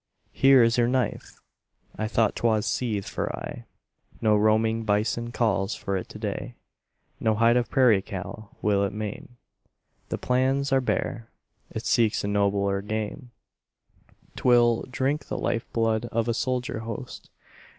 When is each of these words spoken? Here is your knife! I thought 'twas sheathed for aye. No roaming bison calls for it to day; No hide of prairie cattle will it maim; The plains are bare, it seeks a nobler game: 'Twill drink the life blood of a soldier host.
Here 0.31 0.63
is 0.63 0.79
your 0.79 0.87
knife! 0.87 1.39
I 1.95 2.07
thought 2.07 2.35
'twas 2.35 2.67
sheathed 2.75 3.07
for 3.07 3.31
aye. 3.35 3.65
No 4.19 4.35
roaming 4.35 4.83
bison 4.83 5.31
calls 5.31 5.75
for 5.75 5.95
it 5.95 6.09
to 6.09 6.17
day; 6.17 6.55
No 7.19 7.35
hide 7.35 7.55
of 7.55 7.69
prairie 7.69 8.01
cattle 8.01 8.49
will 8.63 8.83
it 8.83 8.93
maim; 8.93 9.37
The 10.09 10.17
plains 10.17 10.73
are 10.73 10.81
bare, 10.81 11.29
it 11.69 11.85
seeks 11.85 12.23
a 12.23 12.27
nobler 12.27 12.81
game: 12.81 13.29
'Twill 14.35 14.85
drink 14.89 15.27
the 15.27 15.37
life 15.37 15.71
blood 15.71 16.05
of 16.05 16.27
a 16.27 16.33
soldier 16.33 16.79
host. 16.79 17.29